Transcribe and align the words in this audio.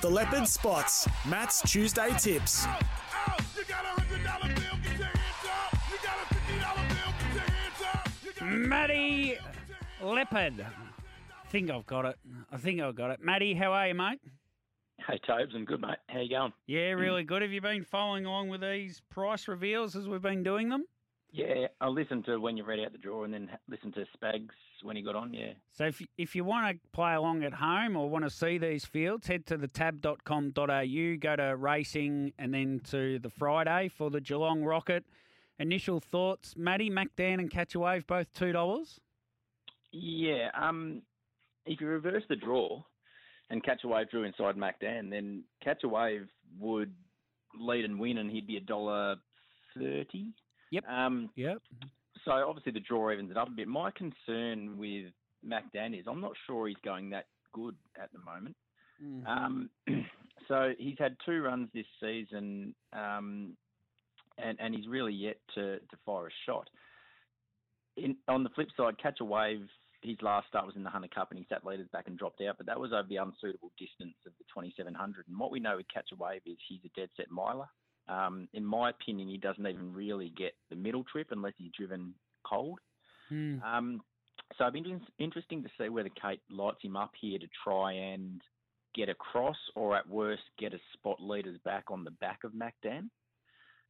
The 0.00 0.08
Leopard 0.08 0.46
spots. 0.46 1.08
Matt's 1.26 1.60
Tuesday 1.68 2.10
tips. 2.18 2.66
Matty 8.40 9.38
Leppard. 10.00 10.64
I 10.64 11.48
think 11.48 11.70
I've 11.70 11.84
got 11.86 12.04
it. 12.04 12.16
I 12.52 12.58
think 12.58 12.80
I've 12.80 12.94
got 12.94 13.10
it. 13.10 13.20
Matty, 13.20 13.54
how 13.54 13.72
are 13.72 13.88
you, 13.88 13.94
mate? 13.94 14.20
Hey, 15.04 15.18
Tobes, 15.26 15.52
I'm 15.56 15.64
good, 15.64 15.80
mate. 15.80 15.96
How 16.08 16.20
you 16.20 16.30
going? 16.30 16.52
Yeah, 16.66 16.90
really 16.90 17.24
good. 17.24 17.42
Have 17.42 17.50
you 17.50 17.60
been 17.60 17.82
following 17.82 18.24
along 18.24 18.50
with 18.50 18.60
these 18.60 19.02
price 19.10 19.48
reveals 19.48 19.96
as 19.96 20.06
we've 20.06 20.22
been 20.22 20.44
doing 20.44 20.68
them? 20.68 20.84
Yeah, 21.30 21.66
I 21.80 21.88
listened 21.88 22.24
to 22.24 22.38
when 22.38 22.56
you 22.56 22.64
read 22.64 22.80
out 22.80 22.92
the 22.92 22.98
draw 22.98 23.24
and 23.24 23.34
then 23.34 23.50
listened 23.68 23.94
to 23.94 24.06
Spags 24.16 24.48
when 24.82 24.96
he 24.96 25.02
got 25.02 25.14
on, 25.14 25.34
yeah. 25.34 25.52
So 25.72 25.84
if, 25.84 26.00
if 26.16 26.34
you 26.34 26.44
want 26.44 26.70
to 26.70 26.88
play 26.92 27.14
along 27.14 27.44
at 27.44 27.52
home 27.52 27.96
or 27.96 28.08
want 28.08 28.24
to 28.24 28.30
see 28.30 28.56
these 28.56 28.86
fields, 28.86 29.26
head 29.26 29.44
to 29.46 29.58
the 29.58 29.68
tab.com.au, 29.68 31.16
go 31.20 31.36
to 31.36 31.56
racing 31.56 32.32
and 32.38 32.54
then 32.54 32.80
to 32.90 33.18
the 33.18 33.28
Friday 33.28 33.88
for 33.88 34.10
the 34.10 34.20
Geelong 34.20 34.62
Rocket. 34.64 35.04
Initial 35.58 36.00
thoughts, 36.00 36.54
Matty, 36.56 36.88
MacDan 36.88 37.40
and 37.40 37.50
Catch 37.50 37.74
a 37.74 37.80
Wave, 37.80 38.06
both 38.06 38.32
$2? 38.34 38.98
Yeah, 39.92 40.50
um, 40.58 41.02
if 41.66 41.80
you 41.80 41.88
reverse 41.88 42.22
the 42.28 42.36
draw 42.36 42.82
and 43.50 43.62
Catch 43.62 43.84
a 43.84 43.88
Wave 43.88 44.10
drew 44.10 44.24
inside 44.24 44.56
MacDan, 44.56 45.10
then 45.10 45.44
Catch 45.62 45.84
a 45.84 45.88
Wave 45.88 46.28
would 46.58 46.94
lead 47.58 47.84
and 47.84 47.98
win 47.98 48.18
and 48.18 48.30
he'd 48.30 48.46
be 48.46 48.56
a 48.56 48.60
dollar 48.60 49.16
thirty. 49.76 50.32
Yep. 50.70 50.84
Um, 50.88 51.30
Yep. 51.36 51.62
so 52.24 52.32
obviously 52.32 52.72
the 52.72 52.80
draw 52.80 53.10
evens 53.10 53.30
it 53.30 53.36
up 53.36 53.48
a 53.48 53.52
bit. 53.52 53.68
My 53.68 53.90
concern 53.92 54.76
with 54.78 55.12
MacDan 55.46 55.98
is 55.98 56.06
I'm 56.08 56.20
not 56.20 56.32
sure 56.46 56.68
he's 56.68 56.76
going 56.84 57.10
that 57.10 57.26
good 57.52 57.76
at 58.00 58.12
the 58.12 58.18
moment. 58.18 58.56
Um, 59.26 59.70
so 60.48 60.72
he's 60.78 60.96
had 60.98 61.16
two 61.24 61.42
runs 61.42 61.68
this 61.72 61.86
season, 62.00 62.74
um, 62.92 63.56
and 64.38 64.58
and 64.60 64.74
he's 64.74 64.88
really 64.88 65.12
yet 65.12 65.36
to, 65.54 65.78
to 65.78 65.96
fire 66.04 66.26
a 66.26 66.30
shot. 66.46 66.68
In, 67.96 68.16
on 68.28 68.42
the 68.44 68.50
flip 68.50 68.68
side, 68.76 68.98
Catch 69.02 69.20
a 69.20 69.24
Wave, 69.24 69.66
his 70.02 70.16
last 70.22 70.46
start 70.48 70.66
was 70.66 70.76
in 70.76 70.84
the 70.84 70.90
Hunter 70.90 71.08
Cup, 71.12 71.30
and 71.30 71.38
he 71.38 71.46
sat 71.48 71.64
leaders 71.66 71.88
back 71.92 72.06
and 72.06 72.16
dropped 72.18 72.40
out, 72.42 72.56
but 72.56 72.66
that 72.66 72.78
was 72.78 72.92
over 72.92 73.08
the 73.08 73.16
unsuitable 73.16 73.72
distance 73.78 74.14
of 74.26 74.32
the 74.38 74.44
2700. 74.54 75.26
And 75.28 75.38
what 75.38 75.50
we 75.50 75.58
know 75.58 75.76
with 75.76 75.86
Catch 75.92 76.10
a 76.12 76.16
Wave 76.16 76.42
is 76.46 76.56
he's 76.68 76.80
a 76.84 77.00
dead 77.00 77.08
set 77.16 77.30
miler. 77.30 77.66
Um, 78.08 78.48
in 78.54 78.64
my 78.64 78.90
opinion, 78.90 79.28
he 79.28 79.36
doesn't 79.36 79.66
even 79.66 79.92
really 79.92 80.32
get 80.36 80.54
the 80.70 80.76
middle 80.76 81.04
trip 81.04 81.28
unless 81.30 81.52
he's 81.58 81.72
driven 81.76 82.14
cold. 82.44 82.78
Hmm. 83.28 83.62
Um, 83.62 84.00
so 84.56 84.66
it'd 84.66 84.82
be 84.82 84.96
interesting 85.18 85.62
to 85.62 85.68
see 85.78 85.88
whether 85.88 86.08
Kate 86.08 86.40
lights 86.50 86.82
him 86.82 86.96
up 86.96 87.12
here 87.20 87.38
to 87.38 87.46
try 87.64 87.92
and 87.92 88.40
get 88.94 89.08
across, 89.08 89.56
or 89.74 89.96
at 89.96 90.08
worst, 90.08 90.42
get 90.58 90.72
a 90.72 90.78
spot 90.94 91.20
leaders 91.20 91.58
back 91.64 91.84
on 91.90 92.04
the 92.04 92.10
back 92.12 92.44
of 92.44 92.52
MacDan. 92.52 93.10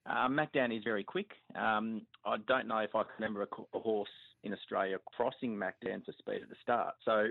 Uh, 0.09 0.29
MacDan 0.29 0.77
is 0.77 0.83
very 0.83 1.05
quick. 1.05 1.31
Um, 1.55 2.03
I 2.25 2.37
don't 2.47 2.67
know 2.67 2.79
if 2.79 2.95
I 2.95 3.03
can 3.03 3.13
remember 3.19 3.43
a, 3.43 3.77
a 3.77 3.81
horse 3.81 4.09
in 4.43 4.53
Australia 4.53 4.99
crossing 5.17 5.57
MacDan 5.57 6.05
for 6.05 6.13
speed 6.19 6.43
at 6.43 6.49
the 6.49 6.57
start. 6.63 6.95
So 7.05 7.27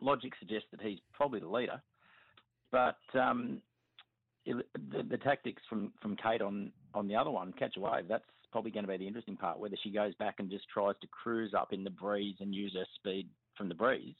logic 0.00 0.32
suggests 0.38 0.68
that 0.72 0.80
he's 0.80 0.98
probably 1.12 1.40
the 1.40 1.48
leader. 1.48 1.80
But 2.72 2.98
um, 3.14 3.62
the, 4.46 5.02
the 5.08 5.18
tactics 5.18 5.62
from, 5.68 5.92
from 6.00 6.16
Kate 6.16 6.42
on, 6.42 6.72
on 6.94 7.08
the 7.08 7.16
other 7.16 7.30
one, 7.30 7.52
Catch 7.52 7.76
a 7.76 7.80
Wave, 7.80 8.08
that's 8.08 8.24
probably 8.52 8.70
going 8.70 8.84
to 8.84 8.90
be 8.90 8.96
the 8.96 9.06
interesting 9.06 9.36
part, 9.36 9.58
whether 9.58 9.76
she 9.82 9.90
goes 9.90 10.14
back 10.16 10.36
and 10.38 10.50
just 10.50 10.68
tries 10.68 10.94
to 11.00 11.06
cruise 11.08 11.52
up 11.56 11.72
in 11.72 11.84
the 11.84 11.90
breeze 11.90 12.36
and 12.40 12.54
use 12.54 12.74
her 12.74 12.86
speed 12.96 13.28
from 13.56 13.68
the 13.68 13.74
breeze 13.74 14.14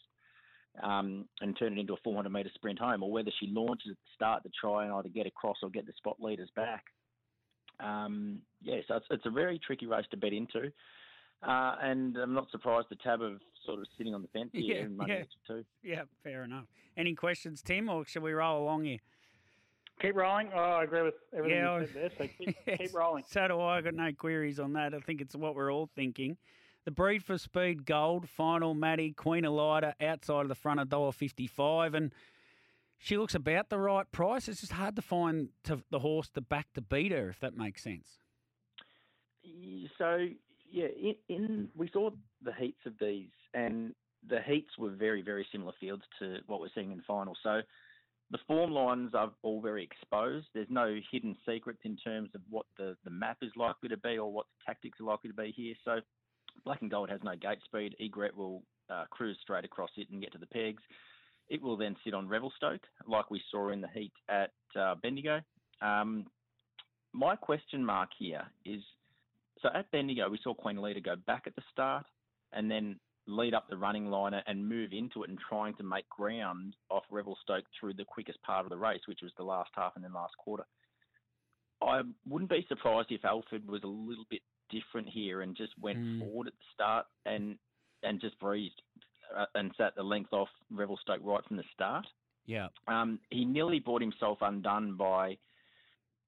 um, 0.83 1.25
and 1.41 1.57
turn 1.59 1.73
it 1.77 1.81
into 1.81 1.95
a 1.95 1.99
400 2.05 2.31
metre 2.31 2.51
sprint 2.55 2.79
home, 2.79 3.03
or 3.03 3.11
whether 3.11 3.31
she 3.41 3.49
launches 3.49 3.91
at 3.91 3.97
the 3.97 4.15
start 4.15 4.43
to 4.45 4.51
try 4.61 4.85
and 4.85 4.93
either 4.95 5.09
get 5.09 5.27
across 5.27 5.57
or 5.63 5.71
get 5.71 5.87
the 5.87 5.93
spot 5.97 6.17
leaders 6.21 6.51
back. 6.55 6.85
Um, 7.81 8.41
yeah, 8.63 8.81
so 8.87 8.97
it's, 8.97 9.07
it's 9.11 9.27
a 9.27 9.31
very 9.31 9.59
tricky 9.59 9.87
race 9.87 10.05
to 10.11 10.17
bet 10.17 10.33
into. 10.33 10.71
Uh, 11.43 11.75
and 11.83 12.17
I'm 12.19 12.35
not 12.35 12.51
surprised 12.51 12.89
the 12.91 12.97
tab 12.97 13.23
of 13.23 13.41
sort 13.65 13.79
of 13.79 13.87
sitting 13.97 14.15
on 14.15 14.21
the 14.23 14.29
fence 14.29 14.51
here 14.53 14.77
Yeah, 14.77 14.83
and 14.83 14.99
running 14.99 15.17
yeah. 15.17 15.25
two. 15.47 15.65
Yeah, 15.83 16.03
fair 16.23 16.45
enough. 16.45 16.67
Any 16.97 17.15
questions, 17.15 17.63
Tim, 17.63 17.89
or 17.89 18.05
shall 18.05 18.23
we 18.23 18.33
roll 18.33 18.63
along 18.63 18.85
here? 18.85 18.99
Keep 20.01 20.17
rolling. 20.17 20.51
Oh, 20.55 20.59
I 20.59 20.85
agree 20.85 21.03
with 21.03 21.15
everything 21.37 21.59
Yeah, 21.59 21.81
you 21.81 21.87
said 21.87 21.95
there. 21.95 22.11
So 22.19 22.35
keep, 22.39 22.57
keep 22.79 22.95
rolling. 22.95 23.25
So 23.29 23.49
do 23.49 23.61
I. 23.61 23.79
I 23.79 23.81
got 23.83 23.95
no 23.95 24.13
queries 24.13 24.59
on 24.59 24.73
that. 24.73 24.95
I 24.95 25.01
think 25.01 25.21
it's 25.21 25.35
what 25.35 25.55
we're 25.55 25.73
all 25.73 25.91
thinking. 25.95 26.37
The 26.85 26.91
breed 26.91 27.23
for 27.23 27.37
speed 27.37 27.85
gold 27.85 28.29
final 28.29 28.73
Matty 28.73 29.13
Queen 29.13 29.45
Elida 29.45 29.93
outside 30.01 30.43
of 30.43 30.49
the 30.49 30.55
front 30.55 30.81
of 30.81 30.89
dollar 30.89 31.13
fifty 31.13 31.47
five, 31.47 31.95
and 31.95 32.13
she 32.99 33.19
looks 33.19 33.35
about 33.35 33.69
the 33.69 33.79
right 33.79 34.11
price. 34.11 34.49
It's 34.49 34.61
just 34.61 34.73
hard 34.73 34.97
to 34.97 35.03
find 35.03 35.51
to, 35.65 35.83
the 35.91 35.99
horse 35.99 36.31
to 36.31 36.41
back 36.41 36.69
to 36.75 36.81
beat 36.81 37.13
her, 37.13 37.29
if 37.29 37.41
that 37.41 37.57
makes 37.57 37.83
sense. 37.83 38.19
So 39.99 40.27
yeah, 40.71 40.87
in, 40.87 41.15
in 41.29 41.69
we 41.77 41.91
saw 41.93 42.11
the 42.43 42.53
heats 42.55 42.81
of 42.87 42.95
these, 42.99 43.31
and 43.53 43.95
the 44.27 44.41
heats 44.41 44.79
were 44.79 44.91
very 44.91 45.21
very 45.21 45.47
similar 45.53 45.73
fields 45.79 46.05
to 46.21 46.39
what 46.47 46.61
we're 46.61 46.69
seeing 46.75 46.93
in 46.93 46.99
the 46.99 47.05
final. 47.07 47.37
So 47.43 47.61
the 48.31 48.39
form 48.47 48.71
lines 48.71 49.11
are 49.15 49.31
all 49.43 49.61
very 49.61 49.83
exposed. 49.83 50.47
There's 50.55 50.71
no 50.71 50.99
hidden 51.11 51.37
secrets 51.47 51.81
in 51.85 51.97
terms 51.97 52.31
of 52.35 52.41
what 52.49 52.67
the, 52.79 52.97
the 53.05 53.11
map 53.11 53.39
is 53.43 53.51
likely 53.57 53.89
to 53.89 53.97
be 53.97 54.19
or 54.19 54.33
what 54.33 54.47
the 54.47 54.65
tactics 54.73 55.01
are 55.01 55.05
likely 55.05 55.31
to 55.31 55.37
be 55.37 55.53
here. 55.55 55.75
So 55.85 55.99
Black 56.65 56.83
and 56.83 56.91
Gold 56.91 57.11
has 57.11 57.21
no 57.25 57.35
gate 57.37 57.59
speed. 57.65 57.97
Egret 58.01 58.37
will 58.37 58.63
uh, 58.89 59.05
cruise 59.11 59.39
straight 59.43 59.65
across 59.65 59.91
it 59.97 60.09
and 60.11 60.21
get 60.21 60.33
to 60.33 60.39
the 60.39 60.47
pegs. 60.47 60.83
It 61.49 61.61
will 61.61 61.77
then 61.77 61.97
sit 62.05 62.15
on 62.15 62.29
Revelstoke, 62.29 62.83
like 63.09 63.31
we 63.31 63.43
saw 63.51 63.71
in 63.71 63.81
the 63.81 63.89
heat 63.89 64.13
at 64.29 64.53
uh, 64.79 64.95
Bendigo. 65.03 65.41
Um, 65.83 66.27
my 67.13 67.35
question 67.35 67.85
mark 67.85 68.11
here 68.17 68.43
is 68.65 68.81
so 69.61 69.69
at 69.75 69.91
Bendigo, 69.91 70.29
we 70.29 70.39
saw 70.43 70.55
Queen 70.55 70.77
Elida 70.77 71.05
go 71.05 71.17
back 71.27 71.43
at 71.47 71.55
the 71.55 71.63
start 71.73 72.07
and 72.53 72.71
then 72.71 72.99
lead 73.27 73.55
up 73.55 73.69
the 73.69 73.77
running 73.77 74.07
liner 74.11 74.43
and 74.47 74.69
move 74.69 74.93
into 74.93 75.23
it 75.23 75.31
and 75.31 75.39
trying 75.39 75.75
to 75.77 75.83
make 75.83 76.09
ground 76.09 76.75
off 76.91 77.05
Revelstoke 77.11 77.65
through 77.79 77.95
the 77.95 78.05
quickest 78.05 78.41
part 78.43 78.65
of 78.65 78.71
the 78.71 78.77
race, 78.79 79.03
which 79.07 79.21
was 79.23 79.33
the 79.37 79.45
last 79.45 79.71
half 79.75 79.93
and 79.95 80.05
then 80.05 80.13
last 80.13 80.37
quarter. 80.39 80.65
I 81.83 82.03
wouldn't 82.29 82.51
be 82.51 82.65
surprised 82.69 83.11
if 83.11 83.25
Alfred 83.25 83.67
was 83.69 83.83
a 83.85 83.89
little 83.89 84.27
bit 84.29 84.43
different 84.71 85.09
here 85.09 85.43
and 85.43 85.57
just 85.57 85.77
went 85.79 85.99
Mm. 85.99 86.21
forward 86.21 86.47
at 86.49 86.53
the 86.59 86.65
start 86.75 87.07
and 87.27 87.59
and 88.03 88.19
just 88.21 88.39
breezed 88.39 88.81
uh, 89.37 89.45
and 89.55 89.75
sat 89.77 89.95
the 89.95 90.03
length 90.03 90.33
off 90.33 90.49
Revelstoke 90.71 91.21
right 91.23 91.45
from 91.45 91.59
the 91.59 91.65
start. 91.75 92.07
Yeah. 92.47 92.69
Um, 92.89 93.21
he 93.29 93.45
nearly 93.45 93.79
bought 93.79 94.01
himself 94.01 94.39
undone 94.41 94.97
by 94.97 95.37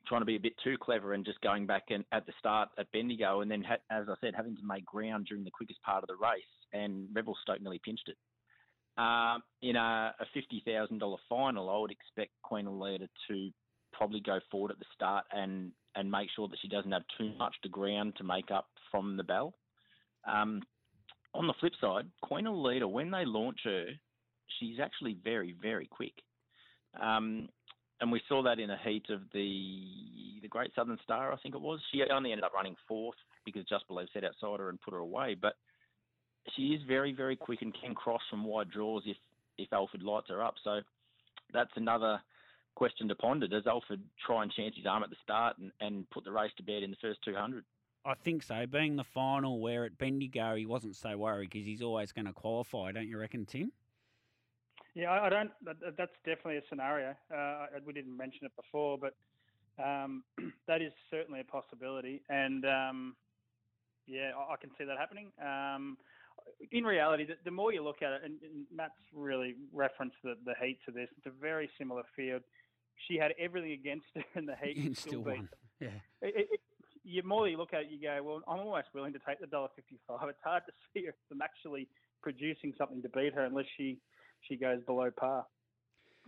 trying 0.06 0.20
to 0.20 0.26
be 0.26 0.36
a 0.36 0.40
bit 0.40 0.54
too 0.62 0.76
clever 0.80 1.14
and 1.14 1.24
just 1.24 1.40
going 1.40 1.66
back 1.66 1.84
and 1.90 2.04
at 2.12 2.26
the 2.26 2.32
start 2.38 2.68
at 2.78 2.90
Bendigo, 2.92 3.40
and 3.40 3.50
then, 3.50 3.62
ha- 3.62 3.76
as 3.90 4.08
I 4.08 4.14
said, 4.20 4.34
having 4.36 4.56
to 4.56 4.62
make 4.64 4.84
ground 4.84 5.26
during 5.26 5.44
the 5.44 5.50
quickest 5.50 5.82
part 5.82 6.02
of 6.02 6.08
the 6.08 6.16
race, 6.16 6.42
and 6.72 7.08
Revelstoke 7.12 7.60
nearly 7.60 7.80
pinched 7.84 8.08
it. 8.08 8.16
Um, 8.98 9.42
in 9.62 9.76
a, 9.76 10.14
a 10.20 10.26
fifty 10.34 10.62
thousand 10.66 10.98
dollar 10.98 11.18
final, 11.28 11.70
I 11.70 11.78
would 11.78 11.90
expect 11.90 12.32
Queen 12.42 12.66
Elida 12.66 13.08
to 13.28 13.50
probably 13.92 14.20
go 14.20 14.38
forward 14.50 14.70
at 14.70 14.78
the 14.78 14.84
start 14.94 15.24
and 15.32 15.72
and 15.94 16.10
make 16.10 16.28
sure 16.34 16.48
that 16.48 16.58
she 16.60 16.68
doesn't 16.68 16.92
have 16.92 17.04
too 17.18 17.32
much 17.38 17.54
to 17.62 17.68
ground 17.68 18.14
to 18.16 18.24
make 18.24 18.50
up 18.50 18.66
from 18.90 19.16
the 19.16 19.22
bell. 19.22 19.54
Um, 20.26 20.62
on 21.34 21.46
the 21.46 21.54
flip 21.60 21.72
side, 21.80 22.06
Queen 22.22 22.44
Elida, 22.44 22.90
when 22.90 23.10
they 23.10 23.24
launch 23.24 23.60
her, 23.64 23.86
she's 24.58 24.78
actually 24.80 25.16
very, 25.22 25.54
very 25.60 25.86
quick. 25.86 26.12
Um, 27.00 27.48
and 28.02 28.10
we 28.10 28.20
saw 28.28 28.42
that 28.42 28.58
in 28.58 28.68
a 28.68 28.78
heat 28.84 29.06
of 29.08 29.20
the 29.32 29.80
the 30.42 30.48
Great 30.48 30.72
Southern 30.74 30.98
Star, 31.04 31.32
I 31.32 31.36
think 31.36 31.54
it 31.54 31.60
was. 31.60 31.78
She 31.92 32.02
only 32.12 32.32
ended 32.32 32.44
up 32.44 32.52
running 32.52 32.74
fourth 32.88 33.16
because 33.44 33.64
Just 33.68 33.86
Believe 33.86 34.08
set 34.12 34.24
outside 34.24 34.58
her 34.58 34.68
and 34.68 34.80
put 34.80 34.92
her 34.92 34.98
away. 34.98 35.36
But 35.40 35.54
she 36.56 36.74
is 36.74 36.82
very, 36.86 37.12
very 37.12 37.36
quick 37.36 37.62
and 37.62 37.72
can 37.80 37.94
cross 37.94 38.20
from 38.28 38.44
wide 38.44 38.70
draws 38.70 39.04
if 39.06 39.16
if 39.56 39.72
Alfred 39.72 40.02
lights 40.02 40.28
her 40.30 40.42
up. 40.42 40.54
So 40.64 40.80
that's 41.52 41.70
another 41.76 42.20
question 42.74 43.06
to 43.06 43.14
ponder. 43.14 43.46
Does 43.46 43.68
Alfred 43.68 44.02
try 44.26 44.42
and 44.42 44.52
chance 44.52 44.74
his 44.76 44.86
arm 44.86 45.04
at 45.04 45.10
the 45.10 45.16
start 45.22 45.58
and, 45.58 45.70
and 45.80 46.10
put 46.10 46.24
the 46.24 46.32
race 46.32 46.50
to 46.56 46.64
bed 46.64 46.82
in 46.82 46.90
the 46.90 46.96
first 47.00 47.20
200? 47.24 47.64
I 48.04 48.14
think 48.14 48.42
so. 48.42 48.66
Being 48.66 48.96
the 48.96 49.04
final 49.04 49.60
where 49.60 49.84
at 49.84 49.96
Bendigo 49.96 50.56
he 50.56 50.66
wasn't 50.66 50.96
so 50.96 51.16
worried 51.16 51.50
because 51.50 51.66
he's 51.66 51.82
always 51.82 52.10
going 52.10 52.26
to 52.26 52.32
qualify, 52.32 52.90
don't 52.90 53.06
you 53.06 53.18
reckon, 53.18 53.46
Tim? 53.46 53.70
Yeah, 54.94 55.10
I, 55.10 55.26
I 55.26 55.28
don't. 55.28 55.50
That, 55.64 55.80
that- 55.80 55.96
that's 55.96 56.12
definitely 56.24 56.58
a 56.58 56.62
scenario. 56.68 57.14
Uh, 57.34 57.66
we 57.86 57.92
didn't 57.92 58.16
mention 58.16 58.44
it 58.46 58.52
before, 58.56 58.98
but 58.98 59.14
um, 59.82 60.22
that 60.68 60.82
is 60.82 60.92
certainly 61.10 61.40
a 61.40 61.44
possibility. 61.44 62.22
And 62.28 62.64
um, 62.64 63.16
yeah, 64.06 64.32
I, 64.36 64.54
I 64.54 64.56
can 64.60 64.70
see 64.78 64.84
that 64.84 64.98
happening. 64.98 65.32
Um, 65.44 65.96
in 66.72 66.84
reality, 66.84 67.24
the, 67.24 67.34
the 67.44 67.50
more 67.50 67.72
you 67.72 67.82
look 67.82 68.02
at 68.02 68.12
it, 68.12 68.20
and, 68.24 68.34
and 68.42 68.66
Matt's 68.74 68.92
really 69.14 69.54
referenced 69.72 70.16
the, 70.24 70.34
the 70.44 70.54
heat 70.62 70.78
to 70.86 70.92
this. 70.92 71.08
It's 71.16 71.26
a 71.26 71.40
very 71.40 71.70
similar 71.78 72.02
field. 72.16 72.42
She 73.08 73.16
had 73.16 73.32
everything 73.38 73.72
against 73.72 74.06
her 74.14 74.22
in 74.34 74.46
the 74.46 74.56
heat, 74.62 74.76
And 74.76 74.96
still 74.96 75.22
beat 75.22 75.36
won. 75.36 75.48
Yeah. 75.80 75.88
It, 76.20 76.34
it, 76.36 76.48
it, 76.52 76.60
you 77.04 77.22
more 77.24 77.48
you 77.48 77.56
look 77.56 77.74
at 77.74 77.82
it, 77.82 77.86
you 77.90 78.00
go, 78.00 78.20
well, 78.22 78.40
I'm 78.46 78.60
almost 78.60 78.88
willing 78.94 79.12
to 79.12 79.18
take 79.26 79.40
the 79.40 79.46
dollar 79.46 79.68
fifty-five. 79.74 80.20
It's 80.28 80.38
hard 80.44 80.62
to 80.66 80.72
see 80.94 81.06
her 81.06 81.14
them 81.28 81.42
actually 81.42 81.88
producing 82.22 82.72
something 82.78 83.02
to 83.02 83.08
beat 83.08 83.34
her 83.34 83.44
unless 83.44 83.66
she 83.76 83.98
she 84.48 84.56
goes 84.56 84.80
below 84.84 85.10
par. 85.10 85.46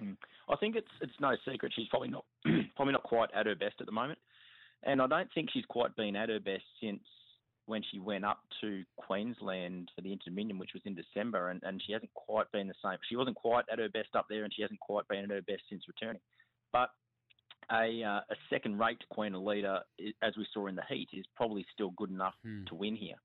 Mm. 0.02 0.16
I 0.48 0.56
think 0.56 0.76
it's 0.76 0.88
it's 1.00 1.12
no 1.20 1.36
secret 1.48 1.72
she's 1.74 1.88
probably 1.88 2.08
not 2.08 2.24
probably 2.76 2.92
not 2.92 3.04
quite 3.04 3.30
at 3.34 3.46
her 3.46 3.54
best 3.54 3.76
at 3.80 3.86
the 3.86 3.92
moment, 3.92 4.18
and 4.82 5.00
I 5.00 5.06
don't 5.06 5.28
think 5.34 5.50
she's 5.52 5.64
quite 5.66 5.94
been 5.96 6.16
at 6.16 6.28
her 6.28 6.40
best 6.40 6.64
since 6.80 7.02
when 7.66 7.82
she 7.90 7.98
went 7.98 8.24
up 8.26 8.40
to 8.60 8.82
Queensland 8.96 9.90
for 9.94 10.02
the 10.02 10.12
Inter 10.12 10.24
Dominion, 10.26 10.58
which 10.58 10.74
was 10.74 10.82
in 10.84 10.94
December, 10.94 11.48
and, 11.48 11.62
and 11.62 11.82
she 11.86 11.92
hasn't 11.92 12.12
quite 12.12 12.50
been 12.52 12.68
the 12.68 12.74
same. 12.84 12.98
She 13.08 13.16
wasn't 13.16 13.36
quite 13.36 13.64
at 13.72 13.78
her 13.78 13.88
best 13.88 14.10
up 14.14 14.26
there, 14.28 14.44
and 14.44 14.52
she 14.52 14.60
hasn't 14.60 14.80
quite 14.80 15.08
been 15.08 15.24
at 15.24 15.30
her 15.30 15.40
best 15.40 15.62
since 15.70 15.82
returning. 15.88 16.20
But 16.74 16.90
a, 17.72 18.02
uh, 18.04 18.20
a 18.30 18.36
second-rate 18.50 18.98
Queen 19.08 19.32
Elida, 19.32 19.80
as 20.22 20.36
we 20.36 20.46
saw 20.52 20.66
in 20.66 20.74
the 20.76 20.82
heat, 20.90 21.08
is 21.14 21.24
probably 21.36 21.64
still 21.72 21.92
good 21.96 22.10
enough 22.10 22.34
Hmm. 22.42 22.64
to 22.66 22.74
win 22.74 22.96
here. 22.96 23.16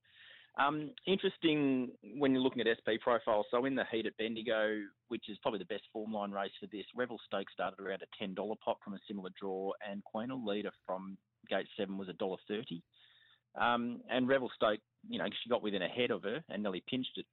Um, 0.59 0.91
interesting 1.07 1.91
when 2.17 2.33
you're 2.33 2.41
looking 2.41 2.61
at 2.61 2.67
SP 2.67 2.99
profile. 3.01 3.45
So 3.49 3.63
in 3.65 3.75
the 3.75 3.85
heat 3.91 4.05
at 4.05 4.17
Bendigo, 4.17 4.81
which 5.07 5.29
is 5.29 5.37
probably 5.41 5.59
the 5.59 5.65
best 5.65 5.83
form 5.93 6.11
line 6.11 6.31
race 6.31 6.51
for 6.59 6.67
this, 6.67 6.85
Revelstoke's 6.95 7.53
started 7.53 7.79
around 7.79 8.01
a 8.01 8.07
ten 8.19 8.33
dollar 8.33 8.55
pot 8.63 8.77
from 8.83 8.93
a 8.93 8.99
similar 9.07 9.29
draw, 9.39 9.71
and 9.89 10.03
Queen 10.03 10.29
Elida 10.29 10.71
from 10.85 11.17
gate 11.49 11.67
seven 11.77 11.97
was 11.97 12.09
a 12.09 12.13
dollar 12.13 12.37
thirty. 12.47 12.83
Um, 13.59 14.01
and 14.09 14.27
Revelstoke, 14.27 14.79
you 15.07 15.17
know, 15.17 15.25
she 15.41 15.49
got 15.49 15.63
within 15.63 15.81
a 15.81 15.87
head 15.87 16.11
of 16.11 16.23
her 16.23 16.43
and 16.49 16.61
nearly 16.61 16.83
pinched 16.89 17.17
it. 17.17 17.25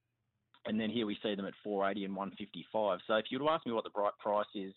And 0.65 0.81
then 0.81 0.91
here 0.91 1.07
we 1.07 1.19
see 1.23 1.35
them 1.35 1.47
at 1.47 1.53
480 1.63 2.07
and 2.07 2.17
155. 2.17 3.01
So 3.07 3.15
if 3.15 3.27
you 3.31 3.39
were 3.39 3.47
to 3.47 3.53
ask 3.53 3.67
me 3.67 3.73
what 3.73 3.85
the 3.85 3.91
bright 3.91 4.15
price 4.19 4.47
is, 4.55 4.73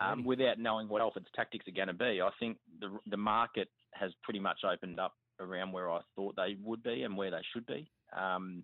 um, 0.00 0.24
without 0.24 0.58
knowing 0.58 0.88
what 0.88 1.02
Alfred's 1.02 1.28
tactics 1.34 1.68
are 1.68 1.72
going 1.72 1.88
to 1.88 1.94
be, 1.94 2.20
I 2.22 2.30
think 2.40 2.58
the 2.80 2.98
the 3.06 3.16
market 3.16 3.68
has 3.92 4.10
pretty 4.22 4.40
much 4.40 4.60
opened 4.64 4.98
up 4.98 5.12
around 5.40 5.72
where 5.72 5.90
I 5.90 6.00
thought 6.14 6.36
they 6.36 6.56
would 6.62 6.82
be 6.82 7.02
and 7.02 7.16
where 7.16 7.30
they 7.30 7.42
should 7.52 7.66
be. 7.66 7.90
Um, 8.16 8.62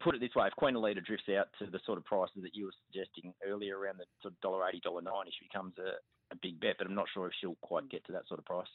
put 0.00 0.14
it 0.14 0.20
this 0.20 0.34
way: 0.34 0.46
if 0.46 0.54
Queen 0.54 0.74
Elida 0.74 1.04
drifts 1.04 1.28
out 1.38 1.48
to 1.58 1.66
the 1.70 1.80
sort 1.84 1.98
of 1.98 2.04
prices 2.04 2.42
that 2.42 2.54
you 2.54 2.66
were 2.66 2.74
suggesting 2.86 3.34
earlier, 3.46 3.78
around 3.78 3.98
the 3.98 4.06
sort 4.22 4.34
of 4.34 4.40
dollar 4.40 4.68
eighty, 4.68 4.80
dollar 4.80 5.02
ninety, 5.02 5.32
she 5.38 5.46
becomes 5.46 5.74
a, 5.78 5.98
a 6.32 6.36
big 6.40 6.60
bet. 6.60 6.76
But 6.78 6.86
I'm 6.86 6.94
not 6.94 7.06
sure 7.12 7.26
if 7.26 7.32
she'll 7.40 7.56
quite 7.62 7.88
get 7.88 8.04
to 8.06 8.12
that 8.12 8.26
sort 8.28 8.38
of 8.38 8.46
price. 8.46 8.68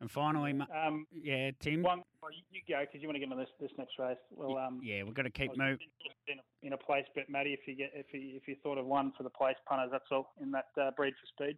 And 0.00 0.10
finally, 0.10 0.52
Um, 0.74 1.06
yeah, 1.12 1.52
Tim. 1.60 1.82
one, 1.82 2.02
you, 2.32 2.42
you 2.50 2.60
go 2.68 2.80
because 2.80 3.00
you 3.00 3.08
want 3.08 3.14
to 3.16 3.20
get 3.20 3.30
on 3.30 3.38
this 3.38 3.48
this 3.60 3.70
next 3.78 3.98
race. 3.98 4.18
Well, 4.30 4.58
um, 4.58 4.80
yeah, 4.82 5.02
we've 5.04 5.14
got 5.14 5.22
to 5.22 5.30
keep 5.30 5.56
moving. 5.56 5.78
in 6.26 6.38
a, 6.38 6.66
in 6.66 6.72
a 6.72 6.76
place 6.76 7.04
But 7.14 7.30
Matty. 7.30 7.52
If 7.52 7.60
you 7.66 7.76
get 7.76 7.92
if 7.94 8.06
you 8.12 8.36
if 8.36 8.48
you 8.48 8.56
thought 8.62 8.76
of 8.76 8.86
one 8.86 9.12
for 9.16 9.22
the 9.22 9.30
place 9.30 9.56
punters, 9.68 9.90
that's 9.92 10.04
all 10.10 10.32
in 10.42 10.50
that 10.50 10.66
uh, 10.80 10.90
breed 10.96 11.14
for 11.14 11.26
speed. 11.44 11.56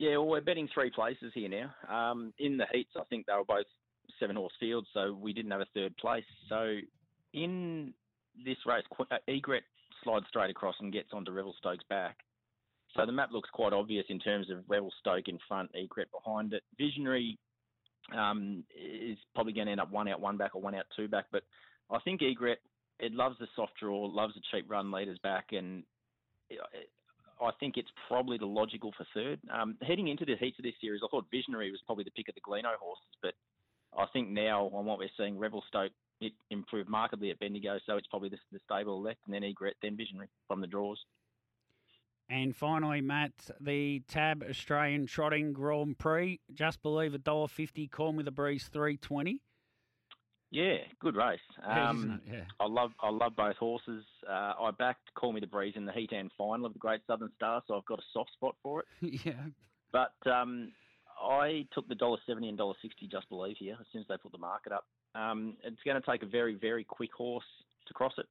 Yeah, 0.00 0.16
well, 0.16 0.28
we're 0.28 0.40
betting 0.40 0.66
three 0.72 0.88
places 0.88 1.30
here 1.34 1.50
now. 1.50 1.74
Um, 1.94 2.32
in 2.38 2.56
the 2.56 2.64
heats, 2.72 2.92
I 2.96 3.04
think 3.10 3.26
they 3.26 3.34
were 3.34 3.44
both 3.44 3.66
seven 4.18 4.34
horse 4.34 4.54
fields, 4.58 4.88
so 4.94 5.12
we 5.12 5.34
didn't 5.34 5.50
have 5.50 5.60
a 5.60 5.66
third 5.74 5.94
place. 5.98 6.24
So 6.48 6.78
in 7.34 7.92
this 8.42 8.56
race, 8.64 8.84
uh, 8.98 9.16
Egret 9.28 9.62
slides 10.02 10.24
straight 10.30 10.48
across 10.48 10.74
and 10.80 10.90
gets 10.90 11.10
onto 11.12 11.32
Revelstoke's 11.32 11.84
back. 11.90 12.16
So 12.96 13.04
the 13.04 13.12
map 13.12 13.28
looks 13.30 13.50
quite 13.52 13.74
obvious 13.74 14.06
in 14.08 14.18
terms 14.18 14.50
of 14.50 14.64
Revelstoke 14.68 15.28
in 15.28 15.38
front, 15.46 15.70
Egret 15.74 16.08
behind 16.10 16.54
it. 16.54 16.62
Visionary 16.78 17.38
um, 18.16 18.64
is 18.74 19.18
probably 19.34 19.52
going 19.52 19.66
to 19.66 19.72
end 19.72 19.82
up 19.82 19.92
one 19.92 20.08
out, 20.08 20.18
one 20.18 20.38
back, 20.38 20.54
or 20.54 20.62
one 20.62 20.74
out, 20.74 20.86
two 20.96 21.08
back. 21.08 21.26
But 21.30 21.42
I 21.90 21.98
think 21.98 22.22
Egret, 22.22 22.62
it 23.00 23.12
loves 23.12 23.36
the 23.38 23.48
soft 23.54 23.72
draw, 23.78 24.06
loves 24.06 24.32
the 24.32 24.40
cheap 24.50 24.64
run 24.70 24.90
leaders 24.90 25.18
back, 25.22 25.48
and 25.52 25.82
uh, 26.50 26.78
I 27.42 27.50
think 27.58 27.76
it's 27.76 27.90
probably 28.08 28.38
the 28.38 28.46
logical 28.46 28.92
for 28.96 29.06
third. 29.14 29.40
Um, 29.50 29.76
heading 29.82 30.08
into 30.08 30.24
the 30.24 30.36
heats 30.36 30.58
of 30.58 30.64
this 30.64 30.74
series, 30.80 31.00
I 31.04 31.08
thought 31.10 31.26
Visionary 31.30 31.70
was 31.70 31.80
probably 31.86 32.04
the 32.04 32.10
pick 32.10 32.28
of 32.28 32.34
the 32.34 32.40
Gleno 32.40 32.76
horses, 32.78 33.16
but 33.22 33.34
I 33.96 34.06
think 34.12 34.28
now 34.28 34.70
on 34.74 34.84
what 34.84 34.98
we're 34.98 35.08
seeing, 35.16 35.38
Revelstoke 35.38 35.92
it 36.20 36.32
improved 36.50 36.88
markedly 36.88 37.30
at 37.30 37.38
Bendigo, 37.38 37.78
so 37.86 37.96
it's 37.96 38.06
probably 38.06 38.28
the, 38.28 38.36
the 38.52 38.60
stable 38.64 39.00
left, 39.00 39.20
and 39.24 39.34
then 39.34 39.42
Egret, 39.42 39.76
then 39.80 39.96
Visionary 39.96 40.28
from 40.46 40.60
the 40.60 40.66
draws. 40.66 40.98
And 42.28 42.54
finally, 42.54 43.00
Matt, 43.00 43.32
the 43.58 44.02
Tab 44.06 44.44
Australian 44.48 45.06
Trotting 45.06 45.52
Grand 45.52 45.98
Prix. 45.98 46.38
Just 46.54 46.82
believe 46.82 47.14
a 47.14 47.18
dollar 47.18 47.48
fifty. 47.48 47.88
Call 47.88 48.12
me 48.12 48.22
the 48.22 48.30
breeze 48.30 48.68
three 48.72 48.96
twenty. 48.98 49.40
Yeah, 50.50 50.78
good 51.00 51.14
race. 51.14 51.38
Um, 51.64 52.20
yeah. 52.26 52.42
I 52.58 52.66
love 52.66 52.90
I 53.00 53.10
love 53.10 53.36
both 53.36 53.56
horses. 53.56 54.04
Uh, 54.28 54.54
I 54.60 54.70
backed 54.76 55.14
Call 55.14 55.32
Me 55.32 55.40
the 55.40 55.46
Breeze 55.46 55.74
in 55.76 55.86
the 55.86 55.92
Heat 55.92 56.10
and 56.12 56.30
final 56.36 56.66
of 56.66 56.72
the 56.72 56.78
Great 56.78 57.02
Southern 57.06 57.30
Star, 57.36 57.62
so 57.68 57.76
I've 57.76 57.84
got 57.86 58.00
a 58.00 58.04
soft 58.12 58.32
spot 58.32 58.56
for 58.62 58.80
it. 58.80 58.86
yeah. 59.24 59.44
But 59.92 60.14
um, 60.30 60.72
I 61.22 61.66
took 61.72 61.88
the 61.88 61.94
dollar 61.94 62.18
seventy 62.26 62.48
and 62.48 62.58
dollar 62.58 62.74
sixty 62.82 63.06
just 63.06 63.28
believe 63.28 63.56
here 63.58 63.76
as 63.80 63.86
soon 63.92 64.02
as 64.02 64.08
they 64.08 64.16
put 64.16 64.32
the 64.32 64.38
market 64.38 64.72
up. 64.72 64.86
Um, 65.14 65.56
it's 65.62 65.82
going 65.84 66.00
to 66.00 66.10
take 66.10 66.24
a 66.24 66.26
very 66.26 66.54
very 66.54 66.82
quick 66.82 67.12
horse 67.12 67.44
to 67.86 67.94
cross 67.94 68.14
it. 68.18 68.26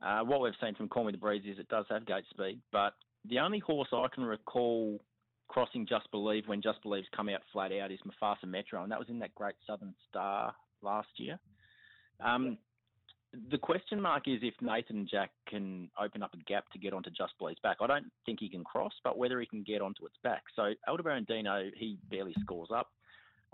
Uh, 0.00 0.20
what 0.20 0.40
we've 0.40 0.54
seen 0.62 0.74
from 0.76 0.88
Call 0.88 1.04
Me 1.04 1.12
the 1.12 1.18
Breeze 1.18 1.42
is 1.44 1.58
it 1.58 1.68
does 1.68 1.84
have 1.90 2.06
gate 2.06 2.24
speed, 2.30 2.60
but 2.70 2.94
the 3.28 3.40
only 3.40 3.58
horse 3.58 3.88
I 3.92 4.06
can 4.14 4.24
recall 4.24 5.00
crossing 5.48 5.84
Just 5.86 6.10
Believe 6.10 6.46
when 6.46 6.62
Just 6.62 6.82
Believe's 6.82 7.08
come 7.14 7.28
out 7.28 7.42
flat 7.52 7.72
out 7.72 7.90
is 7.90 7.98
Mufasa 8.06 8.46
Metro, 8.46 8.82
and 8.82 8.92
that 8.92 8.98
was 8.98 9.08
in 9.08 9.18
that 9.18 9.34
Great 9.34 9.56
Southern 9.66 9.94
Star 10.08 10.54
last 10.82 11.08
year. 11.16 11.38
Um, 12.24 12.58
the 13.50 13.58
question 13.58 14.00
mark 14.00 14.24
is 14.26 14.40
if 14.42 14.54
Nathan 14.60 15.06
Jack 15.08 15.30
can 15.48 15.88
open 16.00 16.22
up 16.22 16.34
a 16.34 16.38
gap 16.44 16.68
to 16.72 16.78
get 16.78 16.92
onto 16.92 17.10
Just 17.10 17.32
Believe's 17.38 17.60
back. 17.62 17.76
I 17.80 17.86
don't 17.86 18.06
think 18.26 18.40
he 18.40 18.48
can 18.48 18.64
cross, 18.64 18.92
but 19.04 19.18
whether 19.18 19.38
he 19.40 19.46
can 19.46 19.62
get 19.62 19.80
onto 19.80 20.04
its 20.04 20.16
back. 20.24 20.42
So 20.56 20.72
Aldebaran 20.88 21.24
Dino, 21.28 21.70
he 21.76 21.98
barely 22.10 22.34
scores 22.40 22.70
up. 22.74 22.88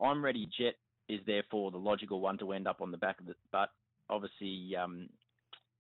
I'm 0.03 0.25
Ready 0.25 0.49
Jet 0.59 0.75
is 1.09 1.21
therefore 1.27 1.71
the 1.71 1.77
logical 1.77 2.21
one 2.21 2.39
to 2.39 2.53
end 2.53 2.67
up 2.67 2.81
on 2.81 2.91
the 2.91 2.97
back 2.97 3.21
of 3.21 3.29
it, 3.29 3.37
but 3.53 3.69
obviously 4.09 4.75
um, 4.77 5.09